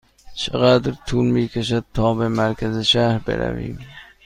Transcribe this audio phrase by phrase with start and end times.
[0.35, 3.79] چقدر طول می کشد تا به مرکز شهر برویم؟